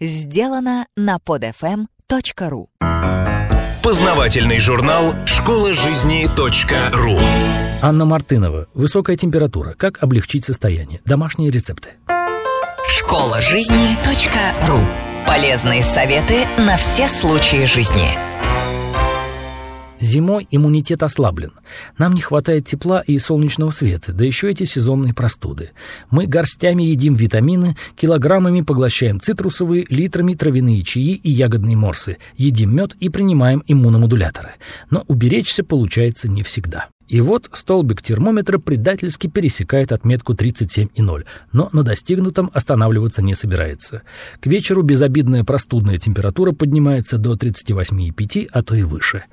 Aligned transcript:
сделано 0.00 0.86
на 0.96 1.16
podfm.ru 1.16 2.66
Познавательный 3.82 4.58
журнал 4.58 5.14
«Школа 5.26 5.74
жизни 5.74 6.26
.ру» 6.92 7.18
Анна 7.82 8.06
Мартынова. 8.06 8.68
Высокая 8.72 9.16
температура. 9.16 9.74
Как 9.74 10.02
облегчить 10.02 10.46
состояние? 10.46 11.02
Домашние 11.04 11.50
рецепты. 11.50 11.90
Школа 12.88 13.42
жизни 13.42 13.96
.ру 14.66 14.80
Полезные 15.26 15.82
советы 15.82 16.46
на 16.56 16.78
все 16.78 17.08
случаи 17.08 17.66
жизни. 17.66 18.33
Зимой 20.04 20.46
иммунитет 20.50 21.02
ослаблен. 21.02 21.52
Нам 21.96 22.12
не 22.12 22.20
хватает 22.20 22.66
тепла 22.66 23.00
и 23.00 23.18
солнечного 23.18 23.70
света, 23.70 24.12
да 24.12 24.22
еще 24.22 24.50
эти 24.50 24.64
сезонные 24.64 25.14
простуды. 25.14 25.70
Мы 26.10 26.26
горстями 26.26 26.82
едим 26.82 27.14
витамины, 27.14 27.74
килограммами 27.96 28.60
поглощаем 28.60 29.18
цитрусовые, 29.18 29.86
литрами 29.88 30.34
травяные 30.34 30.84
чаи 30.84 31.14
и 31.14 31.30
ягодные 31.30 31.76
морсы, 31.76 32.18
едим 32.36 32.76
мед 32.76 32.94
и 33.00 33.08
принимаем 33.08 33.62
иммуномодуляторы. 33.66 34.50
Но 34.90 35.04
уберечься 35.08 35.64
получается 35.64 36.28
не 36.28 36.42
всегда. 36.42 36.88
И 37.08 37.20
вот 37.20 37.50
столбик 37.52 38.02
термометра 38.02 38.58
предательски 38.58 39.26
пересекает 39.26 39.92
отметку 39.92 40.32
37,0, 40.32 41.24
но 41.52 41.68
на 41.72 41.82
достигнутом 41.82 42.50
останавливаться 42.54 43.20
не 43.20 43.34
собирается. 43.34 44.02
К 44.40 44.46
вечеру 44.46 44.82
безобидная 44.82 45.44
простудная 45.44 45.98
температура 45.98 46.52
поднимается 46.52 47.18
до 47.18 47.34
38,5, 47.34 48.48
а 48.50 48.62
то 48.62 48.74
и 48.74 48.82
выше. 48.82 49.24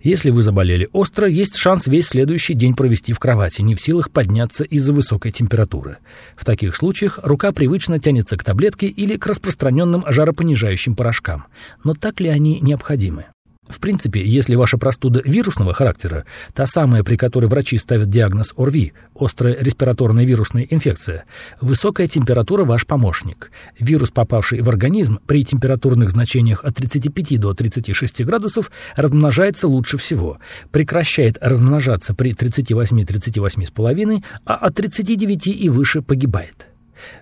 Если 0.00 0.30
вы 0.30 0.42
заболели 0.42 0.88
остро, 0.92 1.28
есть 1.28 1.56
шанс 1.56 1.88
весь 1.88 2.06
следующий 2.06 2.54
день 2.54 2.74
провести 2.74 3.12
в 3.12 3.18
кровати, 3.18 3.62
не 3.62 3.74
в 3.74 3.80
силах 3.80 4.10
подняться 4.10 4.62
из-за 4.64 4.92
высокой 4.92 5.32
температуры. 5.32 5.98
В 6.36 6.44
таких 6.44 6.76
случаях 6.76 7.18
рука 7.22 7.50
привычно 7.50 7.98
тянется 7.98 8.36
к 8.36 8.44
таблетке 8.44 8.86
или 8.86 9.16
к 9.16 9.26
распространенным 9.26 10.04
жаропонижающим 10.06 10.94
порошкам. 10.94 11.46
Но 11.82 11.94
так 11.94 12.20
ли 12.20 12.28
они 12.28 12.60
необходимы? 12.60 13.26
В 13.68 13.80
принципе, 13.80 14.24
если 14.24 14.54
ваша 14.54 14.78
простуда 14.78 15.20
вирусного 15.24 15.74
характера, 15.74 16.24
та 16.54 16.66
самая, 16.66 17.02
при 17.02 17.16
которой 17.16 17.46
врачи 17.46 17.78
ставят 17.78 18.08
диагноз 18.08 18.54
ОРВИ, 18.56 18.92
острая 19.18 19.56
респираторная 19.60 20.24
вирусная 20.24 20.66
инфекция, 20.70 21.24
высокая 21.60 22.06
температура 22.06 22.64
ваш 22.64 22.86
помощник. 22.86 23.50
Вирус, 23.78 24.10
попавший 24.10 24.60
в 24.60 24.68
организм 24.68 25.18
при 25.26 25.44
температурных 25.44 26.12
значениях 26.12 26.62
от 26.64 26.76
35 26.76 27.40
до 27.40 27.54
36 27.54 28.24
градусов, 28.24 28.70
размножается 28.94 29.66
лучше 29.66 29.98
всего, 29.98 30.38
прекращает 30.70 31.36
размножаться 31.40 32.14
при 32.14 32.34
38-38,5, 32.34 34.22
а 34.44 34.54
от 34.54 34.74
39 34.76 35.46
и 35.48 35.68
выше 35.68 36.02
погибает. 36.02 36.68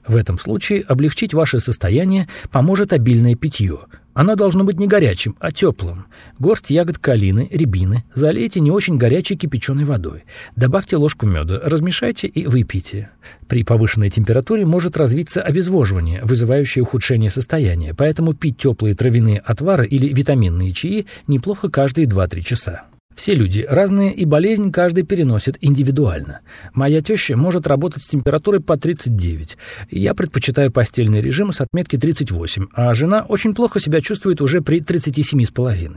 В 0.07 0.15
этом 0.15 0.39
случае 0.39 0.83
облегчить 0.83 1.33
ваше 1.33 1.59
состояние 1.59 2.29
поможет 2.51 2.93
обильное 2.93 3.35
питье– 3.35 3.81
оно 4.15 4.37
должно 4.37 4.65
быть 4.65 4.79
не 4.79 4.87
горячим, 4.87 5.37
а 5.41 5.53
теплым. 5.53 6.07
Горсть 6.39 6.71
ягод 6.71 6.99
калины, 6.99 7.49
рябины 7.51 8.05
залейте 8.15 8.61
не 8.61 8.71
очень 8.71 8.97
горячей 8.97 9.37
кипяченой 9.37 9.85
водой. 9.85 10.25
Добавьте 10.57 10.97
ложку 10.97 11.27
меда, 11.27 11.61
размешайте 11.63 12.29
и 12.29 12.47
выпейте. 12.47 13.11
При 13.49 13.65
повышенной 13.65 14.11
температуре 14.11 14.65
может 14.65 14.97
развиться 14.97 15.43
обезвоживание, 15.43 16.23
вызывающее 16.23 16.83
ухудшение 16.83 17.31
состояния, 17.31 17.93
поэтому 17.95 18.35
пить 18.35 18.59
теплые 18.59 18.95
травяные 18.95 19.39
отвары 19.39 19.87
или 19.87 20.09
витаминные 20.15 20.73
чаи 20.73 21.07
неплохо 21.27 21.69
каждые 21.69 22.07
2-3 22.07 22.41
часа. 22.43 22.85
Все 23.15 23.35
люди 23.35 23.65
разные, 23.69 24.13
и 24.13 24.25
болезнь 24.25 24.73
каждый 24.73 25.05
переносит 25.05 25.57
индивидуально. 25.61 26.41
Моя 26.73 27.01
теща 27.01 27.37
может 27.37 27.67
работать 27.67 28.03
с 28.03 28.09
температурой 28.09 28.61
по 28.61 28.77
39. 28.77 29.57
Я 29.91 30.15
предпочитаю 30.15 30.73
постельный 30.73 31.21
режим 31.21 31.53
с 31.53 31.61
отметки 31.61 31.97
38, 31.97 32.67
а 32.73 32.93
жена 32.95 33.25
очень 33.29 33.55
плохо 33.55 33.79
себя 33.79 34.01
чувствует 34.01 34.41
уже 34.41 34.63
при 34.63 34.81
37,5. 34.81 35.97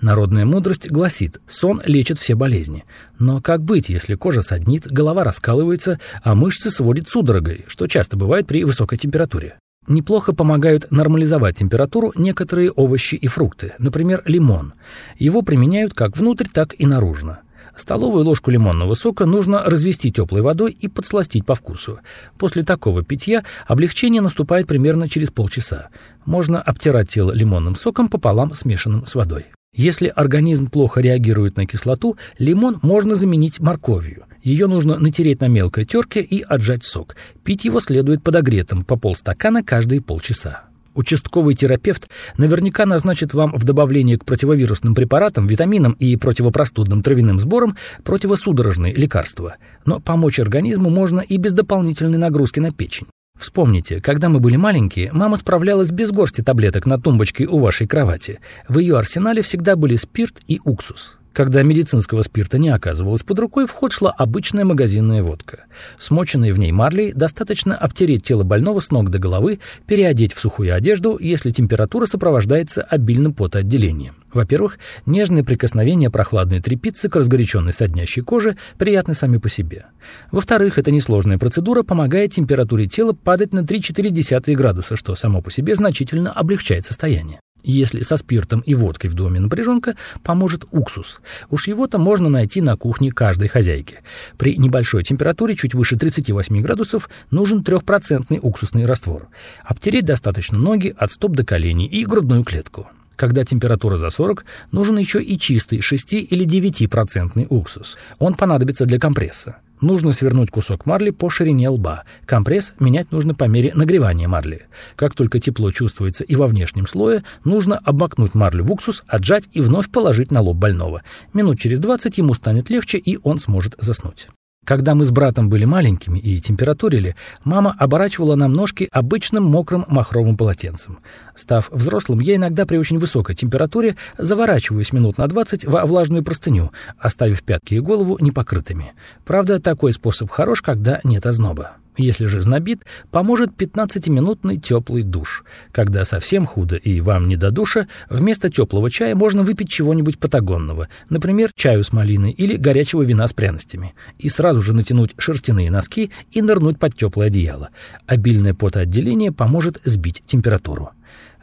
Народная 0.00 0.44
мудрость 0.44 0.90
гласит, 0.90 1.40
сон 1.46 1.80
лечит 1.84 2.18
все 2.18 2.34
болезни. 2.34 2.84
Но 3.18 3.40
как 3.40 3.62
быть, 3.62 3.88
если 3.88 4.16
кожа 4.16 4.42
саднит, 4.42 4.86
голова 4.86 5.22
раскалывается, 5.24 6.00
а 6.22 6.34
мышцы 6.34 6.70
сводит 6.70 7.08
судорогой, 7.08 7.64
что 7.68 7.86
часто 7.86 8.16
бывает 8.16 8.46
при 8.46 8.64
высокой 8.64 8.98
температуре? 8.98 9.58
Неплохо 9.88 10.34
помогают 10.34 10.90
нормализовать 10.90 11.56
температуру 11.56 12.12
некоторые 12.14 12.70
овощи 12.70 13.14
и 13.14 13.26
фрукты, 13.26 13.72
например, 13.78 14.22
лимон. 14.26 14.74
Его 15.18 15.40
применяют 15.40 15.94
как 15.94 16.18
внутрь, 16.18 16.46
так 16.52 16.74
и 16.78 16.84
наружно. 16.84 17.40
Столовую 17.74 18.24
ложку 18.24 18.50
лимонного 18.50 18.94
сока 18.94 19.24
нужно 19.24 19.64
развести 19.64 20.12
теплой 20.12 20.42
водой 20.42 20.76
и 20.78 20.88
подсластить 20.88 21.46
по 21.46 21.54
вкусу. 21.54 22.00
После 22.36 22.64
такого 22.64 23.02
питья 23.02 23.44
облегчение 23.66 24.20
наступает 24.20 24.66
примерно 24.66 25.08
через 25.08 25.30
полчаса. 25.30 25.88
Можно 26.26 26.60
обтирать 26.60 27.08
тело 27.08 27.32
лимонным 27.32 27.74
соком 27.74 28.08
пополам 28.08 28.54
смешанным 28.54 29.06
с 29.06 29.14
водой. 29.14 29.46
Если 29.74 30.08
организм 30.08 30.68
плохо 30.68 31.00
реагирует 31.00 31.56
на 31.56 31.66
кислоту, 31.66 32.16
лимон 32.38 32.78
можно 32.82 33.14
заменить 33.14 33.60
морковью. 33.60 34.24
Ее 34.42 34.66
нужно 34.66 34.98
натереть 34.98 35.40
на 35.40 35.48
мелкой 35.48 35.84
терке 35.84 36.20
и 36.20 36.42
отжать 36.42 36.84
сок. 36.84 37.16
Пить 37.44 37.64
его 37.64 37.78
следует 37.78 38.22
подогретым, 38.22 38.84
по 38.84 38.96
полстакана 38.96 39.62
каждые 39.62 40.00
полчаса. 40.00 40.64
Участковый 40.94 41.54
терапевт 41.54 42.08
наверняка 42.38 42.86
назначит 42.86 43.34
вам 43.34 43.52
в 43.52 43.62
добавление 43.62 44.18
к 44.18 44.24
противовирусным 44.24 44.96
препаратам, 44.96 45.46
витаминам 45.46 45.92
и 45.92 46.16
противопростудным 46.16 47.02
травяным 47.02 47.38
сборам 47.38 47.76
противосудорожные 48.02 48.94
лекарства. 48.94 49.58
Но 49.84 50.00
помочь 50.00 50.40
организму 50.40 50.90
можно 50.90 51.20
и 51.20 51.36
без 51.36 51.52
дополнительной 51.52 52.18
нагрузки 52.18 52.58
на 52.58 52.72
печень. 52.72 53.06
Вспомните, 53.38 54.00
когда 54.00 54.28
мы 54.28 54.40
были 54.40 54.56
маленькие, 54.56 55.12
мама 55.12 55.36
справлялась 55.36 55.90
без 55.90 56.10
горсти 56.10 56.42
таблеток 56.42 56.86
на 56.86 56.98
тумбочке 56.98 57.46
у 57.46 57.58
вашей 57.58 57.86
кровати. 57.86 58.40
В 58.68 58.78
ее 58.78 58.98
арсенале 58.98 59.42
всегда 59.42 59.76
были 59.76 59.96
спирт 59.96 60.40
и 60.48 60.60
уксус. 60.64 61.18
Когда 61.38 61.62
медицинского 61.62 62.22
спирта 62.22 62.58
не 62.58 62.68
оказывалось 62.68 63.22
под 63.22 63.38
рукой, 63.38 63.68
в 63.68 63.70
ход 63.70 63.92
шла 63.92 64.10
обычная 64.10 64.64
магазинная 64.64 65.22
водка. 65.22 65.66
Смоченной 66.00 66.50
в 66.50 66.58
ней 66.58 66.72
марлей 66.72 67.12
достаточно 67.12 67.76
обтереть 67.76 68.24
тело 68.24 68.42
больного 68.42 68.80
с 68.80 68.90
ног 68.90 69.08
до 69.08 69.20
головы, 69.20 69.60
переодеть 69.86 70.32
в 70.32 70.40
сухую 70.40 70.74
одежду, 70.74 71.16
если 71.16 71.52
температура 71.52 72.06
сопровождается 72.06 72.82
обильным 72.82 73.34
потоотделением. 73.34 74.16
Во-первых, 74.32 74.80
нежные 75.06 75.44
прикосновения 75.44 76.10
прохладной 76.10 76.60
тряпицы 76.60 77.08
к 77.08 77.14
разгоряченной 77.14 77.72
соднящей 77.72 78.22
коже 78.24 78.56
приятны 78.76 79.14
сами 79.14 79.36
по 79.36 79.48
себе. 79.48 79.86
Во-вторых, 80.32 80.76
эта 80.76 80.90
несложная 80.90 81.38
процедура 81.38 81.84
помогает 81.84 82.32
температуре 82.32 82.88
тела 82.88 83.12
падать 83.12 83.52
на 83.52 83.60
3-4 83.60 84.56
градуса, 84.56 84.96
что 84.96 85.14
само 85.14 85.40
по 85.40 85.52
себе 85.52 85.76
значительно 85.76 86.32
облегчает 86.32 86.84
состояние. 86.84 87.38
Если 87.64 88.02
со 88.02 88.16
спиртом 88.16 88.60
и 88.60 88.74
водкой 88.74 89.10
в 89.10 89.14
доме 89.14 89.40
напряженка, 89.40 89.96
поможет 90.22 90.64
уксус. 90.70 91.20
Уж 91.50 91.66
его-то 91.66 91.98
можно 91.98 92.28
найти 92.28 92.60
на 92.60 92.76
кухне 92.76 93.10
каждой 93.10 93.48
хозяйки. 93.48 94.00
При 94.36 94.56
небольшой 94.56 95.02
температуре, 95.02 95.56
чуть 95.56 95.74
выше 95.74 95.96
38 95.96 96.60
градусов, 96.60 97.10
нужен 97.30 97.64
трехпроцентный 97.64 98.38
уксусный 98.40 98.86
раствор. 98.86 99.28
Обтереть 99.64 100.04
достаточно 100.04 100.56
ноги 100.58 100.94
от 100.96 101.10
стоп 101.12 101.32
до 101.32 101.44
коленей 101.44 101.86
и 101.86 102.04
грудную 102.04 102.44
клетку. 102.44 102.88
Когда 103.16 103.44
температура 103.44 103.96
за 103.96 104.10
40, 104.10 104.44
нужен 104.70 104.96
еще 104.96 105.20
и 105.20 105.36
чистый 105.36 105.80
6 105.80 106.12
или 106.12 106.46
9% 106.46 107.46
уксус. 107.50 107.96
Он 108.20 108.34
понадобится 108.34 108.86
для 108.86 109.00
компресса. 109.00 109.56
Нужно 109.80 110.12
свернуть 110.12 110.50
кусок 110.50 110.86
марли 110.86 111.10
по 111.10 111.30
ширине 111.30 111.68
лба. 111.68 112.04
Компресс 112.26 112.72
менять 112.80 113.12
нужно 113.12 113.34
по 113.34 113.44
мере 113.44 113.72
нагревания 113.74 114.28
марли. 114.28 114.66
Как 114.96 115.14
только 115.14 115.38
тепло 115.38 115.70
чувствуется 115.70 116.24
и 116.24 116.34
во 116.34 116.46
внешнем 116.46 116.86
слое, 116.86 117.22
нужно 117.44 117.78
обмакнуть 117.78 118.34
марлю 118.34 118.64
в 118.64 118.72
уксус, 118.72 119.04
отжать 119.06 119.44
и 119.52 119.60
вновь 119.60 119.90
положить 119.90 120.30
на 120.30 120.40
лоб 120.40 120.56
больного. 120.56 121.02
Минут 121.32 121.60
через 121.60 121.78
20 121.78 122.18
ему 122.18 122.34
станет 122.34 122.70
легче, 122.70 122.98
и 122.98 123.18
он 123.22 123.38
сможет 123.38 123.74
заснуть. 123.78 124.28
Когда 124.68 124.94
мы 124.94 125.06
с 125.06 125.10
братом 125.10 125.48
были 125.48 125.64
маленькими 125.64 126.18
и 126.18 126.42
температурили, 126.42 127.16
мама 127.42 127.74
оборачивала 127.78 128.34
нам 128.34 128.52
ножки 128.52 128.86
обычным 128.92 129.44
мокрым 129.44 129.86
махровым 129.88 130.36
полотенцем. 130.36 130.98
Став 131.34 131.70
взрослым, 131.70 132.20
я 132.20 132.36
иногда 132.36 132.66
при 132.66 132.76
очень 132.76 132.98
высокой 132.98 133.34
температуре 133.34 133.96
заворачиваюсь 134.18 134.92
минут 134.92 135.16
на 135.16 135.26
20 135.26 135.64
во 135.64 135.86
влажную 135.86 136.22
простыню, 136.22 136.70
оставив 136.98 137.44
пятки 137.44 137.76
и 137.76 137.80
голову 137.80 138.18
непокрытыми. 138.20 138.92
Правда, 139.24 139.58
такой 139.58 139.94
способ 139.94 140.28
хорош, 140.28 140.60
когда 140.60 141.00
нет 141.02 141.24
озноба. 141.24 141.76
Если 141.98 142.26
же 142.26 142.40
знобит, 142.40 142.84
поможет 143.10 143.50
15-минутный 143.58 144.56
теплый 144.58 145.02
душ. 145.02 145.42
Когда 145.72 146.04
совсем 146.04 146.46
худо 146.46 146.76
и 146.76 147.00
вам 147.00 147.26
не 147.26 147.36
до 147.36 147.50
душа, 147.50 147.88
вместо 148.08 148.48
теплого 148.48 148.88
чая 148.88 149.16
можно 149.16 149.42
выпить 149.42 149.68
чего-нибудь 149.68 150.18
патагонного, 150.18 150.88
например, 151.10 151.50
чаю 151.56 151.82
с 151.82 151.92
малиной 151.92 152.30
или 152.30 152.56
горячего 152.56 153.02
вина 153.02 153.26
с 153.26 153.32
пряностями, 153.32 153.94
и 154.16 154.28
сразу 154.28 154.62
же 154.62 154.72
натянуть 154.72 155.12
шерстяные 155.18 155.72
носки 155.72 156.12
и 156.30 156.40
нырнуть 156.40 156.78
под 156.78 156.96
теплое 156.96 157.26
одеяло. 157.26 157.70
Обильное 158.06 158.54
потоотделение 158.54 159.32
поможет 159.32 159.80
сбить 159.84 160.22
температуру. 160.24 160.90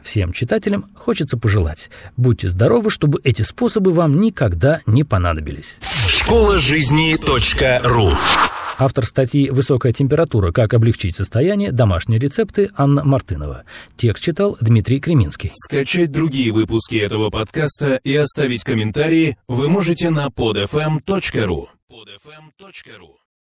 Всем 0.02 0.32
читателям 0.32 0.86
хочется 0.94 1.36
пожелать. 1.36 1.90
Будьте 2.16 2.48
здоровы, 2.48 2.90
чтобы 2.90 3.20
эти 3.24 3.42
способы 3.42 3.92
вам 3.92 4.20
никогда 4.20 4.80
не 4.86 5.04
понадобились. 5.04 5.78
Школа 6.08 6.58
жизни 6.58 7.18
.ру 7.82 8.12
Автор 8.78 9.06
статьи 9.06 9.48
«Высокая 9.50 9.92
температура. 9.92 10.52
Как 10.52 10.74
облегчить 10.74 11.16
состояние. 11.16 11.72
Домашние 11.72 12.18
рецепты» 12.18 12.70
Анна 12.76 13.04
Мартынова. 13.04 13.64
Текст 13.96 14.22
читал 14.22 14.58
Дмитрий 14.60 15.00
Креминский. 15.00 15.52
Скачать 15.54 16.12
другие 16.12 16.52
выпуски 16.52 16.96
этого 16.96 17.30
подкаста 17.30 17.94
и 17.96 18.14
оставить 18.14 18.64
комментарии 18.64 19.38
вы 19.48 19.68
можете 19.68 20.10
на 20.10 20.26
podfm.ru. 20.26 21.68
podfm.ru 21.90 23.25